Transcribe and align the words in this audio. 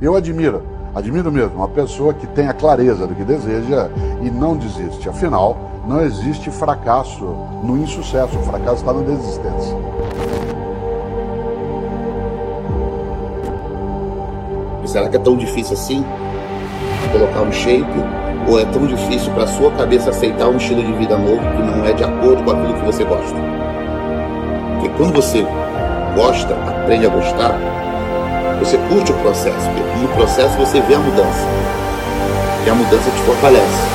Eu 0.00 0.16
admiro, 0.16 0.62
admiro 0.94 1.30
mesmo, 1.30 1.56
uma 1.56 1.68
pessoa 1.68 2.14
que 2.14 2.26
tem 2.28 2.48
a 2.48 2.54
clareza 2.54 3.06
do 3.06 3.14
que 3.14 3.22
deseja 3.22 3.90
e 4.22 4.30
não 4.30 4.56
desiste. 4.56 5.06
Afinal, 5.10 5.58
não 5.86 6.00
existe 6.00 6.50
fracasso 6.50 7.22
no 7.62 7.76
insucesso, 7.76 8.38
o 8.38 8.42
fracasso 8.44 8.76
está 8.76 8.94
na 8.94 9.02
desistência. 9.02 9.76
Será 14.86 15.08
que 15.10 15.16
é 15.16 15.20
tão 15.20 15.36
difícil 15.36 15.74
assim 15.74 16.02
colocar 17.12 17.42
um 17.42 17.52
shape? 17.52 17.84
Ou 18.48 18.58
é 18.58 18.64
tão 18.64 18.86
difícil 18.86 19.30
para 19.34 19.46
sua 19.46 19.70
cabeça 19.72 20.08
aceitar 20.08 20.48
um 20.48 20.56
estilo 20.56 20.82
de 20.82 20.92
vida 20.94 21.16
novo 21.16 21.42
que 21.56 21.62
não 21.62 21.84
é 21.84 21.92
de 21.92 22.02
acordo 22.02 22.42
com 22.42 22.50
aquilo 22.52 22.72
que 22.72 22.86
você 22.86 23.04
gosta? 23.04 23.36
Porque 24.80 24.88
quando 24.96 25.12
você 25.12 25.46
gosta, 26.16 26.54
aprende 26.54 27.06
a 27.06 27.10
gostar, 27.10 27.54
você 28.60 28.78
curte 28.88 29.10
o 29.10 29.14
processo, 29.16 29.68
porque 29.70 29.98
no 30.00 30.08
processo 30.14 30.56
você 30.56 30.80
vê 30.82 30.94
a 30.94 30.98
mudança. 31.00 31.46
E 32.64 32.70
a 32.70 32.74
mudança 32.74 33.10
te 33.10 33.22
fortalece. 33.22 33.90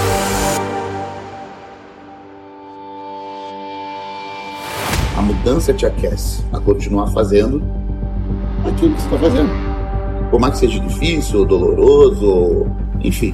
A 5.18 5.22
mudança 5.22 5.74
te 5.74 5.86
aquece 5.86 6.44
a 6.52 6.60
continuar 6.60 7.08
fazendo 7.08 7.64
aquilo 8.68 8.94
que 8.96 9.02
você 9.02 9.08
está 9.08 9.18
fazendo 9.18 9.76
por 10.30 10.40
mais 10.40 10.56
que 10.56 10.60
seja 10.68 10.80
difícil, 10.80 11.40
ou 11.40 11.46
doloroso, 11.46 12.68
enfim. 13.02 13.34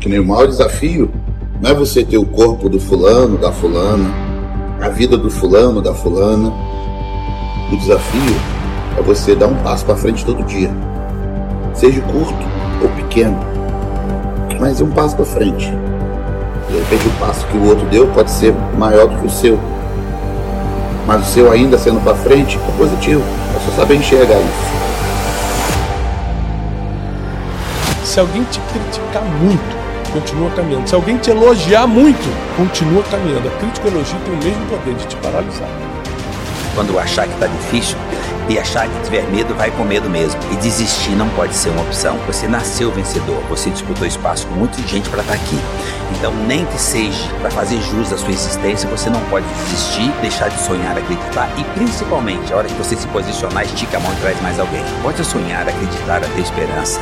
Que 0.00 0.08
nem 0.08 0.18
o 0.18 0.24
maior 0.24 0.46
desafio 0.46 1.10
não 1.60 1.70
é 1.70 1.74
você 1.74 2.04
ter 2.04 2.16
o 2.16 2.24
corpo 2.24 2.68
do 2.68 2.80
fulano, 2.80 3.36
da 3.36 3.52
fulana, 3.52 4.08
a 4.80 4.88
vida 4.88 5.16
do 5.16 5.30
fulano, 5.30 5.82
da 5.82 5.92
fulana. 5.94 6.52
O 7.70 7.76
desafio 7.76 8.53
é 8.96 9.02
você 9.02 9.34
dar 9.34 9.46
um 9.46 9.56
passo 9.56 9.84
para 9.84 9.96
frente 9.96 10.24
todo 10.24 10.42
dia. 10.44 10.70
Seja 11.74 12.00
curto 12.02 12.34
ou 12.82 12.88
pequeno, 12.90 13.38
mas 14.60 14.80
é 14.80 14.84
um 14.84 14.90
passo 14.90 15.16
para 15.16 15.24
frente. 15.24 15.72
De 16.68 16.78
repente 16.78 17.06
o 17.06 17.10
passo 17.20 17.46
que 17.46 17.56
o 17.56 17.68
outro 17.68 17.86
deu 17.86 18.06
pode 18.08 18.30
ser 18.30 18.54
maior 18.78 19.06
do 19.06 19.18
que 19.18 19.26
o 19.26 19.30
seu. 19.30 19.58
Mas 21.06 21.22
o 21.22 21.24
seu 21.30 21.52
ainda 21.52 21.76
sendo 21.76 22.00
para 22.00 22.14
frente 22.14 22.58
é 22.58 22.78
positivo. 22.78 23.22
É 23.54 23.60
só 23.60 23.76
saber 23.76 23.96
enxergar 23.96 24.38
isso. 24.38 24.74
Se 28.04 28.20
alguém 28.20 28.44
te 28.44 28.60
criticar 28.72 29.24
muito, 29.42 29.76
continua 30.12 30.50
caminhando. 30.50 30.88
Se 30.88 30.94
alguém 30.94 31.18
te 31.18 31.30
elogiar 31.30 31.86
muito, 31.86 32.24
continua 32.56 33.02
caminhando. 33.10 33.48
A 33.48 33.50
crítica 33.58 33.88
e 33.88 33.90
o 33.90 33.94
elogio 33.94 34.18
tem 34.24 34.34
o 34.34 34.36
mesmo 34.36 34.66
poder 34.66 34.94
de 34.94 35.06
te 35.06 35.16
paralisar. 35.16 35.93
Quando 36.74 36.98
achar 36.98 37.26
que 37.26 37.34
está 37.34 37.46
difícil 37.46 37.96
e 38.48 38.58
achar 38.58 38.88
que 38.88 39.02
tiver 39.04 39.22
medo, 39.30 39.54
vai 39.54 39.70
com 39.70 39.84
medo 39.84 40.10
mesmo. 40.10 40.38
E 40.52 40.56
desistir 40.56 41.12
não 41.12 41.28
pode 41.30 41.54
ser 41.54 41.70
uma 41.70 41.82
opção. 41.82 42.18
Você 42.26 42.46
nasceu 42.46 42.90
vencedor, 42.90 43.40
você 43.48 43.70
disputou 43.70 44.06
espaço 44.06 44.46
com 44.46 44.54
muita 44.54 44.80
gente 44.82 45.08
para 45.08 45.22
estar 45.22 45.34
tá 45.34 45.40
aqui. 45.40 45.58
Então, 46.18 46.34
nem 46.46 46.64
que 46.66 46.78
seja 46.78 47.28
para 47.40 47.50
fazer 47.50 47.80
jus 47.80 48.12
à 48.12 48.18
sua 48.18 48.30
existência, 48.30 48.88
você 48.88 49.08
não 49.08 49.20
pode 49.30 49.46
desistir, 49.46 50.10
deixar 50.20 50.48
de 50.48 50.60
sonhar, 50.60 50.96
acreditar 50.96 51.48
e 51.56 51.64
principalmente, 51.78 52.52
a 52.52 52.56
hora 52.56 52.68
que 52.68 52.74
você 52.74 52.96
se 52.96 53.06
posicionar, 53.08 53.64
estica 53.64 53.96
a 53.96 54.00
mão 54.00 54.12
e 54.12 54.16
traz 54.16 54.40
mais 54.42 54.60
alguém. 54.60 54.82
Pode 55.02 55.24
sonhar, 55.24 55.66
acreditar, 55.68 56.20
ter 56.20 56.40
esperança 56.40 57.00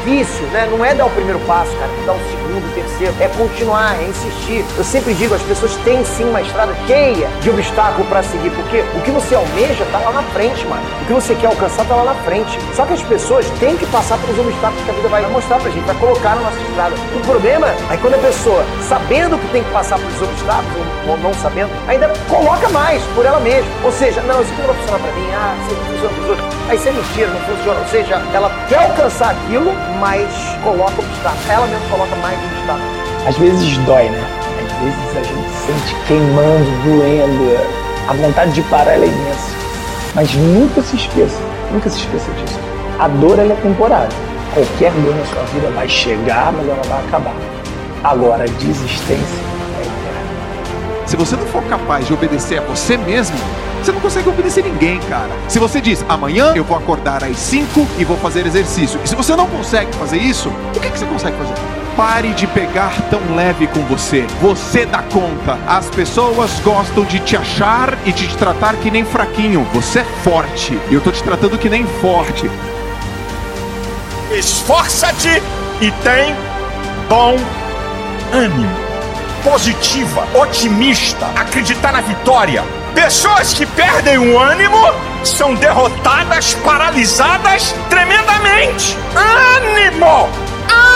difícil, 0.00 0.46
né? 0.48 0.68
Não 0.70 0.84
é 0.84 0.94
dar 0.94 1.06
o 1.06 1.10
primeiro 1.10 1.38
passo, 1.40 1.70
cara, 1.76 1.90
dar 2.06 2.12
o 2.12 2.18
segundo, 2.30 2.66
o 2.66 2.74
terceiro. 2.74 3.14
É 3.20 3.28
continuar, 3.28 3.96
é 4.00 4.04
insistir. 4.04 4.64
Eu 4.76 4.84
sempre 4.84 5.14
digo, 5.14 5.34
as 5.34 5.42
pessoas 5.42 5.74
têm 5.84 6.04
sim 6.04 6.24
uma 6.24 6.40
estrada 6.40 6.74
cheia 6.86 7.28
de 7.40 7.50
obstáculos 7.50 8.08
para 8.08 8.22
seguir, 8.22 8.50
porque 8.50 8.80
o 8.96 9.00
que 9.02 9.10
você 9.10 9.34
almeja 9.34 9.84
tá 9.92 9.98
lá 9.98 10.12
na 10.12 10.22
frente, 10.22 10.66
mano. 10.66 10.82
O 11.02 11.06
que 11.06 11.12
você 11.12 11.34
quer 11.34 11.46
alcançar 11.46 11.84
tá 11.86 11.94
lá 11.94 12.04
na 12.04 12.14
frente. 12.22 12.58
Só 12.74 12.84
que 12.84 12.94
as 12.94 13.02
pessoas 13.02 13.48
têm 13.58 13.76
que 13.76 13.86
passar 13.86 14.18
pelos 14.18 14.38
obstáculos 14.38 14.84
que 14.84 14.90
a 14.90 14.94
vida 14.94 15.08
vai 15.08 15.26
mostrar 15.30 15.58
pra 15.58 15.70
gente, 15.70 15.84
vai 15.84 15.96
colocar 15.96 16.36
na 16.36 16.42
nossa 16.42 16.60
estrada. 16.60 16.94
O 17.14 17.20
problema 17.20 17.68
é 17.68 17.96
quando 18.00 18.14
a 18.14 18.18
pessoa, 18.18 18.64
sabendo 18.88 19.38
que 19.38 19.48
tem 19.48 19.62
que 19.62 19.70
passar 19.70 19.98
pelos 19.98 20.22
obstáculos, 20.22 20.86
ou 21.08 21.16
não 21.18 21.32
sabendo, 21.34 21.70
ainda 21.88 22.12
coloca 22.28 22.68
mais 22.70 23.02
por 23.14 23.24
ela 23.24 23.40
mesma. 23.40 23.70
Ou 23.84 23.92
seja, 23.92 24.20
não, 24.22 24.40
isso 24.40 24.52
aqui 24.52 24.60
não 24.60 24.68
vai 24.68 24.76
funcionar 24.76 25.00
pra 25.00 25.12
mim, 25.12 25.28
ah, 25.32 25.56
isso 25.62 25.74
aqui 25.74 25.84
funciona 25.84 26.14
pros 26.14 26.28
outros. 26.30 26.60
Aí 26.68 26.76
isso 26.76 26.88
é 26.88 26.92
mentira, 26.92 27.28
não 27.28 27.40
funciona. 27.40 27.80
Ou 27.80 27.88
seja, 27.88 28.22
ela 28.32 28.50
quer 28.68 28.78
alcançar 28.78 29.30
aquilo, 29.30 29.72
mas 30.00 30.28
coloca 30.64 31.00
obstáculo. 31.00 31.42
Ela 31.48 31.66
mesmo 31.66 31.88
coloca 31.90 32.16
mais 32.16 32.38
obstáculo. 32.52 32.84
Às 33.26 33.36
vezes 33.36 33.76
dói, 33.78 34.08
né? 34.08 34.24
Às 34.64 34.72
vezes 34.82 35.16
a 35.16 35.22
gente 35.22 35.50
sente 35.50 35.94
queimando, 36.06 36.70
doendo. 36.84 37.80
A 38.08 38.14
vontade 38.14 38.52
de 38.52 38.62
parar 38.62 38.94
é 38.94 39.06
imensa. 39.06 39.50
Mas 40.14 40.34
nunca 40.34 40.82
se 40.82 40.96
esqueça, 40.96 41.38
nunca 41.70 41.88
se 41.88 41.98
esqueça 41.98 42.30
disso. 42.32 42.58
A 42.98 43.06
dor 43.06 43.38
é 43.38 43.54
temporária. 43.62 44.08
Qualquer 44.54 44.90
dor 44.92 45.14
na 45.14 45.24
sua 45.26 45.42
vida 45.44 45.70
vai 45.70 45.88
chegar, 45.88 46.52
mas 46.52 46.66
ela 46.66 46.82
vai 46.88 46.98
acabar. 47.06 47.34
Agora, 48.02 48.44
a 48.44 48.46
desistência. 48.46 49.50
Se 51.10 51.16
você 51.16 51.34
não 51.34 51.44
for 51.46 51.64
capaz 51.64 52.06
de 52.06 52.14
obedecer 52.14 52.60
a 52.60 52.62
você 52.62 52.96
mesmo, 52.96 53.36
você 53.82 53.90
não 53.90 53.98
consegue 53.98 54.28
obedecer 54.28 54.62
ninguém, 54.62 55.00
cara. 55.00 55.28
Se 55.48 55.58
você 55.58 55.80
diz, 55.80 56.04
amanhã 56.08 56.52
eu 56.54 56.62
vou 56.62 56.76
acordar 56.76 57.24
às 57.24 57.36
5 57.36 57.84
e 57.98 58.04
vou 58.04 58.16
fazer 58.16 58.46
exercício, 58.46 59.00
e 59.04 59.08
se 59.08 59.16
você 59.16 59.34
não 59.34 59.48
consegue 59.48 59.92
fazer 59.96 60.18
isso, 60.18 60.48
o 60.48 60.78
que, 60.78 60.88
que 60.88 60.96
você 60.96 61.06
consegue 61.06 61.36
fazer? 61.36 61.54
Pare 61.96 62.28
de 62.34 62.46
pegar 62.46 62.92
tão 63.10 63.20
leve 63.34 63.66
com 63.66 63.80
você. 63.86 64.24
Você 64.40 64.86
dá 64.86 65.02
conta. 65.02 65.58
As 65.66 65.90
pessoas 65.90 66.60
gostam 66.60 67.02
de 67.02 67.18
te 67.18 67.36
achar 67.36 67.98
e 68.06 68.12
de 68.12 68.28
te 68.28 68.36
tratar 68.36 68.76
que 68.76 68.88
nem 68.88 69.04
fraquinho. 69.04 69.66
Você 69.74 69.98
é 69.98 70.04
forte. 70.22 70.78
E 70.88 70.94
eu 70.94 71.00
tô 71.00 71.10
te 71.10 71.24
tratando 71.24 71.58
que 71.58 71.68
nem 71.68 71.84
forte. 72.00 72.48
Esforça-te 74.30 75.42
e 75.80 75.90
tem 76.04 76.36
bom 77.08 77.36
ânimo. 78.32 78.89
Positiva, 79.42 80.26
otimista, 80.34 81.26
acreditar 81.36 81.92
na 81.92 82.00
vitória 82.00 82.62
Pessoas 82.94 83.54
que 83.54 83.64
perdem 83.66 84.18
o 84.18 84.38
ânimo 84.38 84.76
são 85.24 85.54
derrotadas, 85.54 86.54
paralisadas 86.64 87.74
tremendamente. 87.88 88.96
Ânimo! 89.14 90.28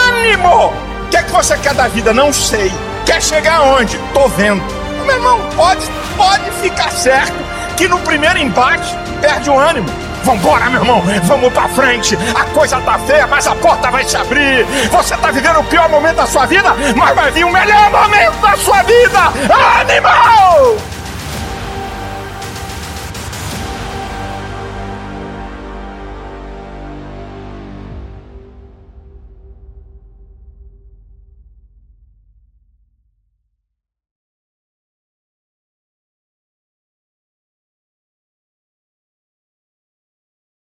Ânimo! 0.09 0.66
O 0.66 1.09
que 1.10 1.16
é 1.16 1.22
que 1.22 1.31
você 1.31 1.56
quer 1.59 1.75
da 1.75 1.87
vida? 1.88 2.12
Não 2.12 2.32
sei. 2.32 2.72
Quer 3.06 3.22
chegar 3.22 3.56
aonde? 3.56 3.99
Tô 4.12 4.28
vendo. 4.28 4.62
Meu 5.06 5.15
irmão, 5.15 5.41
pode, 5.55 5.87
pode 6.16 6.50
ficar 6.62 6.91
certo 6.91 7.34
que 7.76 7.87
no 7.87 7.99
primeiro 8.00 8.38
embate 8.38 8.94
perde 9.21 9.49
o 9.50 9.59
ânimo. 9.59 9.88
Vambora, 10.25 10.71
meu 10.71 10.81
irmão, 10.81 11.03
vamos 11.25 11.53
pra 11.53 11.69
frente. 11.69 12.19
A 12.35 12.45
coisa 12.45 12.81
tá 12.81 12.99
feia, 13.01 13.27
mas 13.27 13.47
a 13.47 13.55
porta 13.55 13.91
vai 13.91 14.05
se 14.05 14.17
abrir. 14.17 14.65
Você 14.91 15.15
tá 15.17 15.31
vivendo 15.31 15.61
o 15.61 15.65
pior 15.65 15.89
momento 15.91 16.17
da 16.17 16.27
sua 16.27 16.47
vida, 16.47 16.75
mas 16.97 17.15
vai 17.15 17.31
vir 17.31 17.45
o 17.45 17.53
melhor 17.53 17.91
momento 17.91 18.41
da 18.41 18.57
sua 18.57 18.83
vida. 18.83 19.24